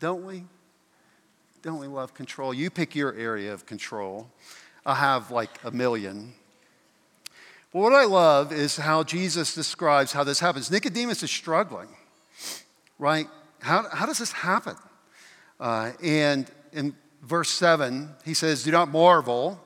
[0.00, 0.44] Don't we?
[1.62, 2.54] Don't we love control?
[2.54, 4.30] You pick your area of control.
[4.86, 6.32] I have like a million.
[7.72, 10.70] But what I love is how Jesus describes how this happens.
[10.70, 11.88] Nicodemus is struggling
[13.00, 13.26] right?
[13.60, 14.76] How, how does this happen?
[15.58, 19.58] Uh, and in verse 7, he says, Do not marvel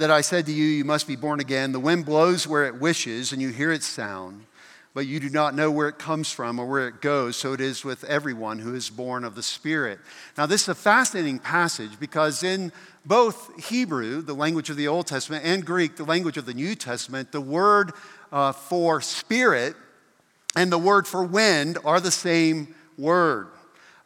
[0.00, 1.72] that I said to you, You must be born again.
[1.72, 4.46] The wind blows where it wishes, and you hear its sound,
[4.94, 7.36] but you do not know where it comes from or where it goes.
[7.36, 9.98] So it is with everyone who is born of the Spirit.
[10.38, 12.72] Now, this is a fascinating passage because in
[13.04, 16.74] both Hebrew, the language of the Old Testament, and Greek, the language of the New
[16.74, 17.92] Testament, the word
[18.32, 19.76] uh, for spirit
[20.56, 23.48] and the word for wind are the same word,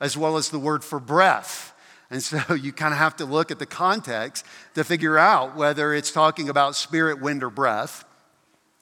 [0.01, 1.74] as well as the word for breath.
[2.11, 5.95] And so you kind of have to look at the context to figure out whether
[5.95, 8.05] it's talking about spirit, wind, or breath.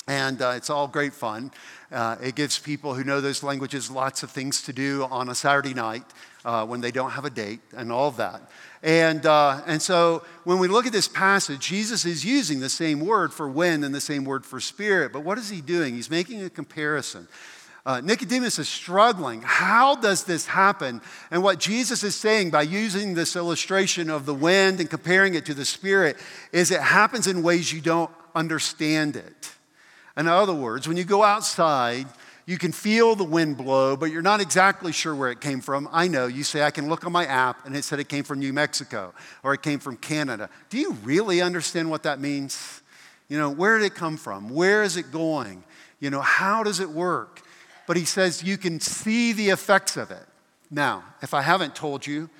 [0.08, 1.52] And uh, it's all great fun.
[1.92, 5.34] Uh, it gives people who know those languages lots of things to do on a
[5.34, 6.04] Saturday night
[6.44, 8.50] uh, when they don't have a date and all of that.
[8.82, 12.98] And, uh, and so when we look at this passage, Jesus is using the same
[12.98, 15.12] word for wind and the same word for spirit.
[15.12, 15.94] But what is he doing?
[15.94, 17.28] He's making a comparison.
[17.84, 19.42] Uh, Nicodemus is struggling.
[19.42, 21.00] How does this happen?
[21.32, 25.46] And what Jesus is saying by using this illustration of the wind and comparing it
[25.46, 26.16] to the Spirit
[26.52, 29.52] is it happens in ways you don't understand it.
[30.16, 32.06] In other words, when you go outside,
[32.46, 35.88] you can feel the wind blow, but you're not exactly sure where it came from.
[35.90, 36.26] I know.
[36.26, 38.52] You say, I can look on my app and it said it came from New
[38.52, 40.50] Mexico or it came from Canada.
[40.70, 42.82] Do you really understand what that means?
[43.28, 44.50] You know, where did it come from?
[44.50, 45.64] Where is it going?
[45.98, 47.42] You know, how does it work?
[47.86, 50.24] But he says you can see the effects of it.
[50.70, 52.30] Now, if I haven't told you,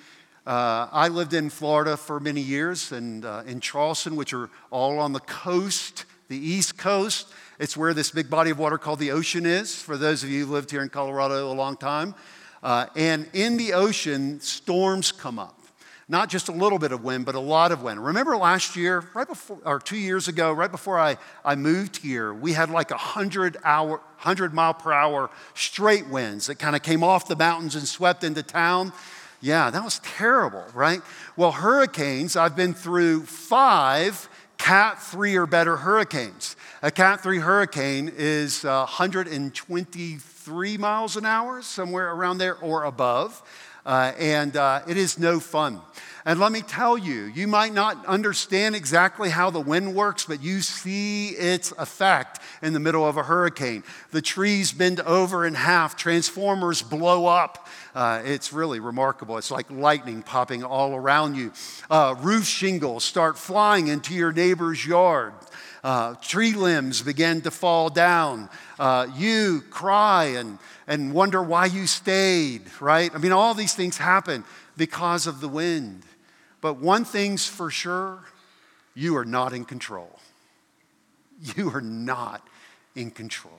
[0.46, 4.98] uh, I lived in Florida for many years and uh, in Charleston, which are all
[4.98, 7.28] on the coast, the East Coast.
[7.58, 10.46] It's where this big body of water called the ocean is, for those of you
[10.46, 12.14] who lived here in Colorado a long time.
[12.62, 15.61] Uh, and in the ocean, storms come up
[16.08, 18.04] not just a little bit of wind, but a lot of wind.
[18.04, 22.34] Remember last year, right before, or two years ago, right before I, I moved here,
[22.34, 26.82] we had like a 100 hour, 100 mile per hour straight winds that kind of
[26.82, 28.92] came off the mountains and swept into town.
[29.40, 31.00] Yeah, that was terrible, right?
[31.36, 34.28] Well, hurricanes, I've been through five
[34.62, 36.54] Cat 3 or better hurricanes.
[36.82, 43.42] A Cat 3 hurricane is uh, 123 miles an hour, somewhere around there or above.
[43.84, 45.80] Uh, and uh, it is no fun.
[46.24, 50.40] And let me tell you, you might not understand exactly how the wind works, but
[50.40, 53.82] you see its effect in the middle of a hurricane.
[54.12, 57.66] The trees bend over in half, transformers blow up.
[57.92, 59.36] Uh, it's really remarkable.
[59.36, 61.52] It's like lightning popping all around you.
[61.90, 65.32] Uh, roof shingles start flying into your neighbor's yard.
[65.82, 68.48] Uh, tree limbs begin to fall down.
[68.78, 73.12] Uh, you cry and, and wonder why you stayed, right?
[73.12, 74.44] I mean, all these things happen
[74.76, 76.04] because of the wind.
[76.60, 78.20] But one thing's for sure
[78.94, 80.18] you are not in control.
[81.56, 82.46] You are not
[82.94, 83.58] in control.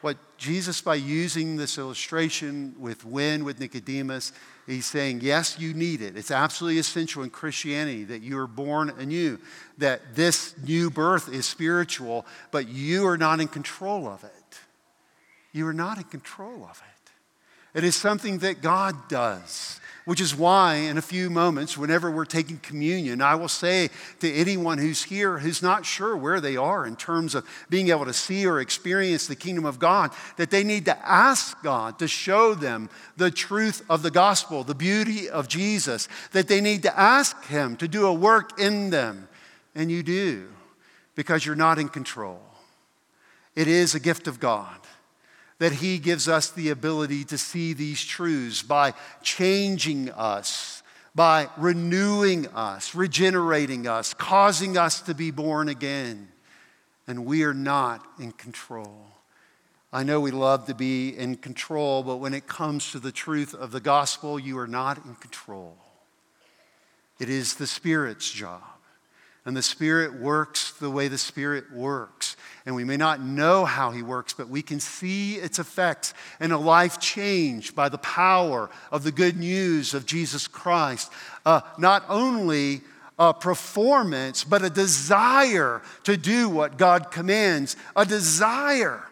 [0.00, 4.32] What Jesus, by using this illustration with wind with Nicodemus,
[4.66, 6.16] he's saying, yes, you need it.
[6.16, 9.38] It's absolutely essential in Christianity that you are born anew,
[9.78, 14.30] that this new birth is spiritual, but you are not in control of it.
[15.52, 16.91] You are not in control of it.
[17.74, 19.80] It is something that God does.
[20.04, 24.32] Which is why, in a few moments, whenever we're taking communion, I will say to
[24.32, 28.12] anyone who's here who's not sure where they are in terms of being able to
[28.12, 32.52] see or experience the kingdom of God, that they need to ask God to show
[32.52, 37.44] them the truth of the gospel, the beauty of Jesus, that they need to ask
[37.44, 39.28] Him to do a work in them.
[39.76, 40.48] And you do,
[41.14, 42.42] because you're not in control.
[43.54, 44.81] It is a gift of God
[45.62, 50.82] that He gives us the ability to see these truths by changing us,
[51.14, 56.26] by renewing us, regenerating us, causing us to be born again.
[57.06, 59.06] And we are not in control.
[59.92, 63.54] I know we love to be in control, but when it comes to the truth
[63.54, 65.76] of the gospel, you are not in control.
[67.20, 68.62] It is the Spirit's job.
[69.44, 72.31] And the Spirit works the way the Spirit works
[72.64, 76.52] and we may not know how he works, but we can see its effects in
[76.52, 81.12] a life changed by the power of the good news of Jesus Christ.
[81.44, 82.82] Uh, not only
[83.18, 89.02] a performance, but a desire to do what God commands, a desire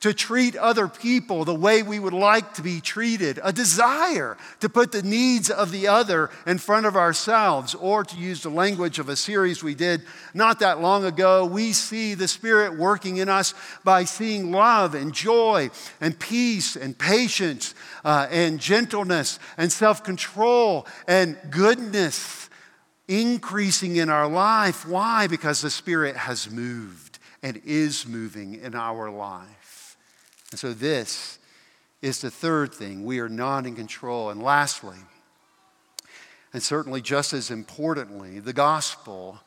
[0.00, 4.68] to treat other people the way we would like to be treated, a desire to
[4.68, 8.98] put the needs of the other in front of ourselves, or to use the language
[8.98, 13.28] of a series we did not that long ago, we see the Spirit working in
[13.28, 20.02] us by seeing love and joy and peace and patience uh, and gentleness and self
[20.02, 22.48] control and goodness
[23.08, 24.86] increasing in our life.
[24.86, 25.26] Why?
[25.26, 29.59] Because the Spirit has moved and is moving in our life.
[30.50, 31.38] And so, this
[32.02, 33.04] is the third thing.
[33.04, 34.30] We are not in control.
[34.30, 34.96] And lastly,
[36.52, 39.40] and certainly just as importantly, the gospel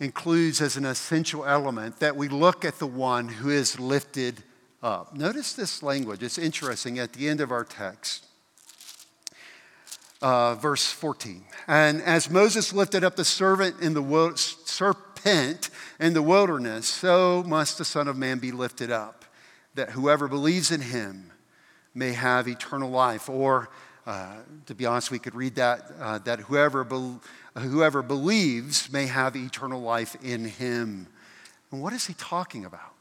[0.00, 4.42] includes as an essential element that we look at the one who is lifted
[4.82, 5.14] up.
[5.16, 8.26] Notice this language, it's interesting at the end of our text.
[10.20, 11.44] Uh, verse 14.
[11.68, 17.78] And as Moses lifted up the servant in the serpent in the wilderness, so must
[17.78, 19.23] the Son of Man be lifted up
[19.74, 21.30] that whoever believes in him
[21.94, 23.28] may have eternal life.
[23.28, 23.68] Or,
[24.06, 27.18] uh, to be honest, we could read that, uh, that whoever, be-
[27.56, 31.06] whoever believes may have eternal life in him.
[31.70, 32.92] And what is he talking about?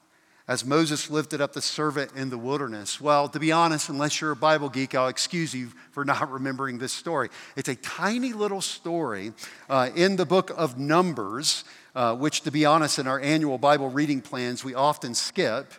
[0.45, 2.99] As Moses lifted up the servant in the wilderness.
[2.99, 6.79] Well, to be honest, unless you're a Bible geek, I'll excuse you for not remembering
[6.79, 7.29] this story.
[7.55, 9.31] It's a tiny little story
[9.69, 11.63] uh, in the book of Numbers,
[11.95, 15.71] uh, which, to be honest, in our annual Bible reading plans, we often skip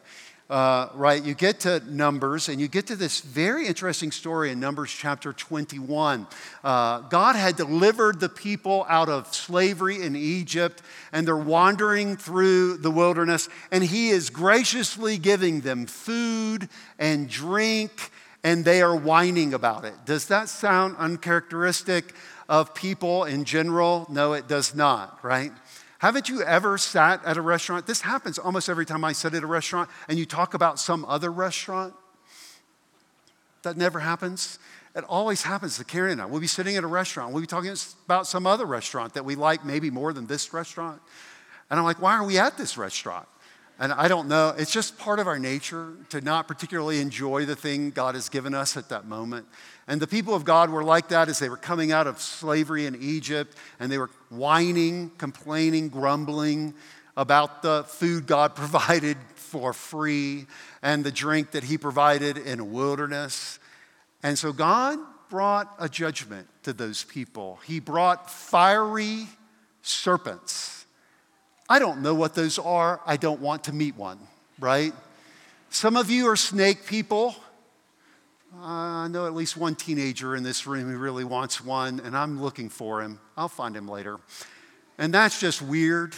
[0.50, 4.60] uh, right, you get to Numbers and you get to this very interesting story in
[4.60, 6.26] Numbers chapter 21.
[6.62, 12.76] Uh, God had delivered the people out of slavery in Egypt and they're wandering through
[12.76, 18.10] the wilderness, and He is graciously giving them food and drink,
[18.42, 19.94] and they are whining about it.
[20.04, 22.14] Does that sound uncharacteristic
[22.50, 24.06] of people in general?
[24.10, 25.52] No, it does not, right?
[26.04, 27.86] Haven't you ever sat at a restaurant?
[27.86, 31.02] This happens almost every time I sit at a restaurant and you talk about some
[31.06, 31.94] other restaurant.
[33.62, 34.58] That never happens.
[34.94, 36.26] It always happens to Carrie and I.
[36.26, 37.32] We'll be sitting at a restaurant.
[37.32, 41.00] We'll be talking about some other restaurant that we like maybe more than this restaurant.
[41.70, 43.26] And I'm like, why are we at this restaurant?
[43.78, 44.54] And I don't know.
[44.56, 48.54] It's just part of our nature to not particularly enjoy the thing God has given
[48.54, 49.46] us at that moment.
[49.88, 52.86] And the people of God were like that as they were coming out of slavery
[52.86, 56.74] in Egypt and they were whining, complaining, grumbling
[57.16, 60.46] about the food God provided for free
[60.82, 63.58] and the drink that He provided in a wilderness.
[64.22, 64.98] And so God
[65.28, 67.58] brought a judgment to those people.
[67.66, 69.26] He brought fiery
[69.82, 70.83] serpents.
[71.68, 73.00] I don't know what those are.
[73.06, 74.18] I don't want to meet one,
[74.58, 74.92] right?
[75.70, 77.34] Some of you are snake people.
[78.54, 82.16] Uh, I know at least one teenager in this room who really wants one, and
[82.16, 83.18] I'm looking for him.
[83.36, 84.20] I'll find him later.
[84.98, 86.14] And that's just weird.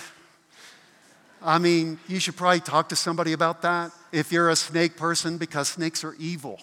[1.40, 5.38] I mean, you should probably talk to somebody about that if you're a snake person
[5.38, 6.60] because snakes are evil.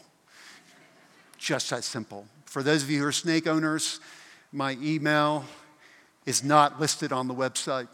[1.37, 2.27] Just that simple.
[2.45, 3.99] For those of you who are snake owners,
[4.51, 5.45] my email
[6.25, 7.87] is not listed on the website.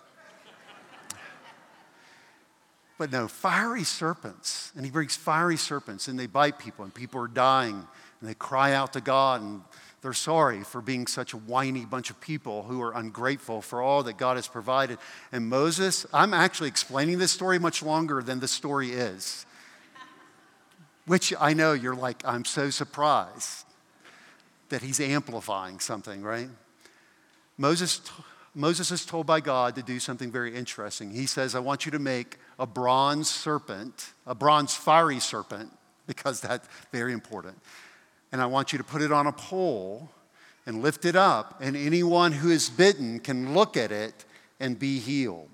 [3.00, 4.74] But no, fiery serpents.
[4.76, 7.88] And he brings fiery serpents and they bite people and people are dying
[8.20, 9.62] and they cry out to God and
[10.02, 14.04] they're sorry for being such a whiny bunch of people who are ungrateful for all
[14.04, 14.98] that God has provided.
[15.32, 19.46] And Moses, I'm actually explaining this story much longer than the story is,
[21.06, 23.66] which I know you're like, I'm so surprised
[24.68, 26.50] that he's amplifying something, right?
[27.58, 28.02] Moses,
[28.54, 31.12] Moses is told by God to do something very interesting.
[31.12, 35.72] He says, I want you to make a bronze serpent, a bronze fiery serpent,
[36.06, 37.58] because that's very important.
[38.32, 40.10] And I want you to put it on a pole
[40.66, 44.26] and lift it up, and anyone who is bitten can look at it
[44.60, 45.50] and be healed.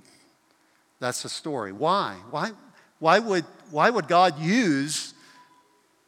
[0.99, 1.72] That's the story.
[1.72, 2.18] Why?
[2.32, 2.51] Why,
[2.99, 5.14] why, would, why would God use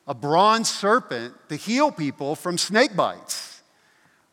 [0.08, 3.62] a bronze serpent to heal people from snake bites?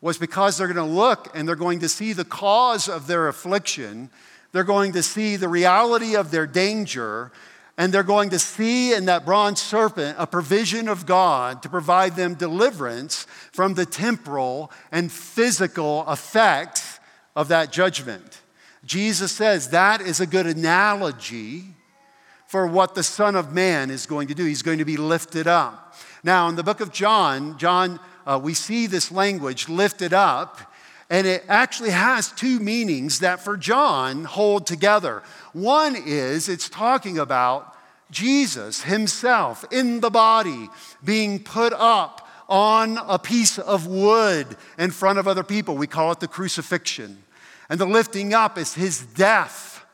[0.01, 3.27] Was because they're going to look and they're going to see the cause of their
[3.27, 4.09] affliction
[4.55, 7.29] they're going to see the reality of their danger,
[7.77, 12.15] and they're going to see in that bronze serpent a provision of God to provide
[12.15, 17.01] them deliverance from the temporal and physical effects
[17.35, 18.39] of that judgment.
[18.85, 21.65] Jesus says that is a good analogy
[22.47, 24.45] for what the Son of Man is going to do.
[24.45, 25.97] He's going to be lifted up.
[26.23, 30.71] Now, in the book of John, John, uh, we see this language lifted up
[31.09, 35.21] and it actually has two meanings that for John hold together.
[35.53, 37.75] One is it's talking about
[38.11, 40.69] Jesus himself in the body
[41.03, 45.75] being put up on a piece of wood in front of other people.
[45.75, 47.23] We call it the crucifixion.
[47.69, 49.85] And the lifting up is his death.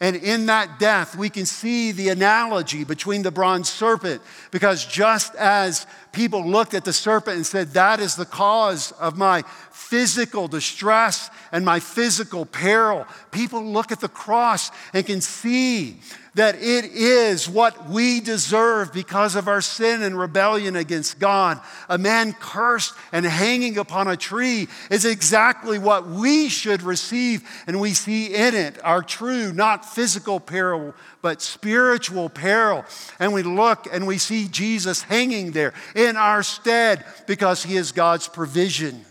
[0.00, 4.20] And in that death, we can see the analogy between the bronze serpent,
[4.50, 5.86] because just as
[6.16, 11.30] people looked at the serpent and said, That is the cause of my physical distress
[11.52, 13.06] and my physical peril.
[13.30, 16.00] People look at the cross and can see
[16.34, 21.60] that it is what we deserve because of our sin and rebellion against God.
[21.88, 27.80] A man cursed and hanging upon a tree is exactly what we should receive, and
[27.80, 30.94] we see in it our true, not physical peril,
[31.26, 32.84] but spiritual peril.
[33.18, 37.90] And we look and we see Jesus hanging there in our stead because he is
[37.90, 39.04] God's provision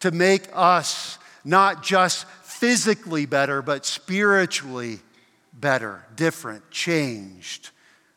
[0.00, 5.00] to make us not just physically better, but spiritually
[5.52, 7.68] better, different, changed,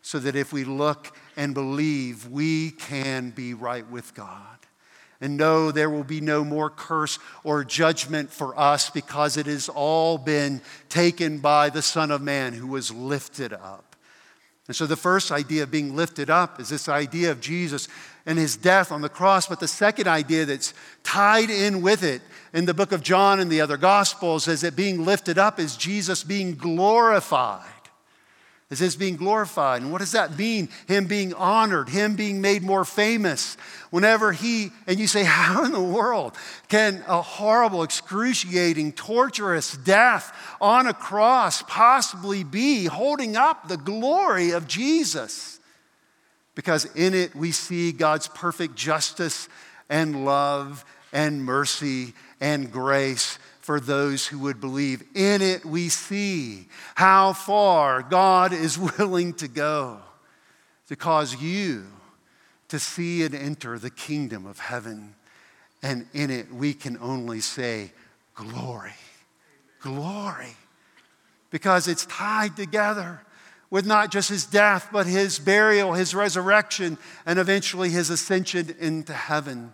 [0.01, 4.56] so that if we look and believe, we can be right with God.
[5.19, 9.67] And know there will be no more curse or judgment for us because it has
[9.67, 13.95] all been taken by the Son of Man who was lifted up.
[14.67, 17.87] And so the first idea of being lifted up is this idea of Jesus
[18.25, 19.47] and his death on the cross.
[19.47, 22.21] But the second idea that's tied in with it
[22.53, 25.77] in the book of John and the other gospels is that being lifted up is
[25.77, 27.65] Jesus being glorified.
[28.69, 29.81] Is his being glorified.
[29.81, 30.67] And what does that mean?
[30.87, 33.55] Him being honored, him being made more famous.
[33.91, 36.35] Whenever he, and you say, How in the world
[36.67, 44.51] can a horrible, excruciating, torturous death on a cross possibly be holding up the glory
[44.51, 45.61] of Jesus?
[46.53, 49.47] Because in it we see God's perfect justice
[49.89, 55.03] and love and mercy and grace for those who would believe.
[55.13, 59.99] In it, we see how far God is willing to go
[60.87, 61.85] to cause you
[62.69, 65.15] to see and enter the kingdom of heaven.
[65.83, 67.91] And in it, we can only say,
[68.35, 68.95] Glory,
[69.81, 70.55] glory,
[71.49, 73.19] because it's tied together
[73.69, 79.11] with not just his death, but his burial, his resurrection, and eventually his ascension into
[79.11, 79.73] heaven.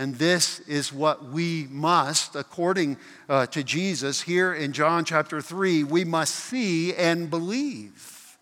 [0.00, 2.96] And this is what we must, according
[3.28, 8.38] uh, to Jesus here in John chapter 3, we must see and believe.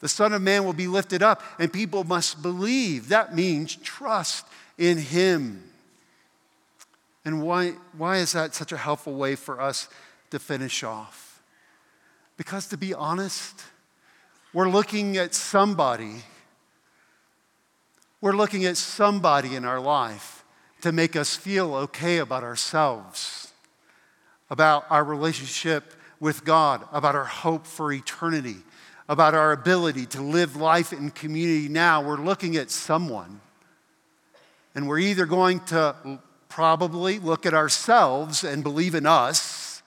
[0.00, 3.10] The Son of Man will be lifted up, and people must believe.
[3.10, 4.44] That means trust
[4.76, 5.62] in Him.
[7.24, 9.88] And why, why is that such a helpful way for us
[10.30, 11.40] to finish off?
[12.36, 13.62] Because to be honest,
[14.52, 16.24] we're looking at somebody,
[18.20, 20.41] we're looking at somebody in our life
[20.82, 23.52] to make us feel okay about ourselves.
[24.52, 28.56] about our relationship with God, about our hope for eternity,
[29.08, 32.02] about our ability to live life in community now.
[32.02, 33.40] We're looking at someone.
[34.74, 36.20] And we're either going to
[36.50, 39.82] probably look at ourselves and believe in us,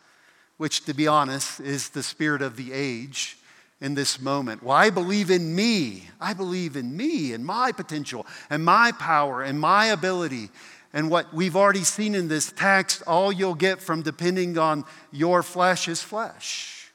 [0.57, 3.37] which, to be honest, is the spirit of the age
[3.79, 4.63] in this moment.
[4.63, 6.09] Well, I believe in me.
[6.19, 10.49] I believe in me and my potential and my power and my ability.
[10.95, 15.43] And what we've already seen in this text, all you'll get from depending on your
[15.43, 16.89] flesh is flesh.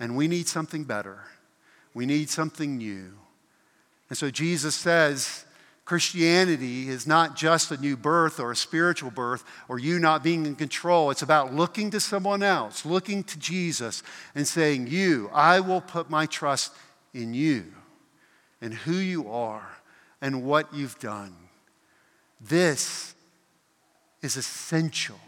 [0.00, 1.20] And we need something better.
[1.94, 3.12] We need something new.
[4.08, 5.44] And so Jesus says,
[5.84, 10.44] Christianity is not just a new birth or a spiritual birth or you not being
[10.44, 11.10] in control.
[11.12, 14.02] It's about looking to someone else, looking to Jesus,
[14.34, 16.72] and saying, You, I will put my trust
[17.14, 17.66] in you
[18.60, 19.76] and who you are
[20.20, 21.36] and what you've done.
[22.40, 23.11] This
[24.22, 25.18] is essential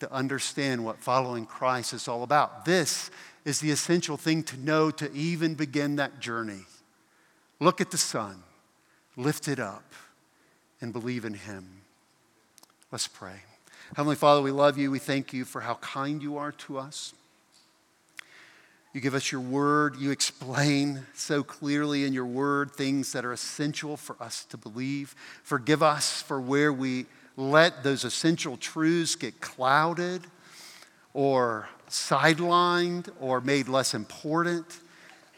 [0.00, 2.64] to understand what following Christ is all about.
[2.64, 3.10] This
[3.44, 6.66] is the essential thing to know to even begin that journey.
[7.60, 8.42] Look at the Son
[9.18, 9.92] lift it up,
[10.80, 11.66] and believe in Him.
[12.92, 13.42] Let's pray.
[13.96, 14.90] Heavenly Father, we love you.
[14.90, 17.12] We thank you for how kind you are to us.
[18.94, 19.96] You give us your word.
[19.96, 25.14] You explain so clearly in your word things that are essential for us to believe.
[25.42, 27.06] Forgive us for where we
[27.38, 30.22] let those essential truths get clouded
[31.14, 34.80] or sidelined or made less important.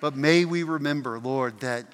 [0.01, 1.85] But may we remember, Lord, that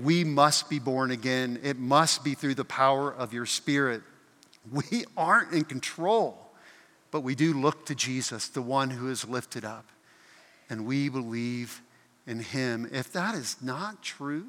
[0.00, 1.58] we must be born again.
[1.64, 4.02] It must be through the power of your Spirit.
[4.70, 6.38] We aren't in control,
[7.10, 9.86] but we do look to Jesus, the one who is lifted up,
[10.70, 11.82] and we believe
[12.28, 12.88] in him.
[12.92, 14.46] If that is not true,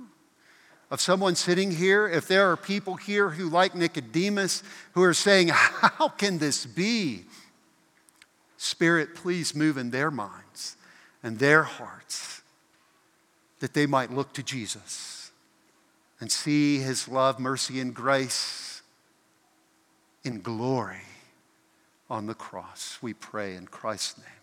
[0.94, 5.48] of someone sitting here, if there are people here who, like Nicodemus, who are saying,
[5.48, 7.24] How can this be?
[8.58, 10.78] Spirit, please move in their minds
[11.24, 12.44] and their hearts
[13.60, 15.32] that they might look to Jesus
[16.20, 18.84] and see his love, mercy, and grace
[20.24, 21.08] in glory
[22.08, 23.00] on the cross.
[23.02, 24.43] We pray in Christ's name.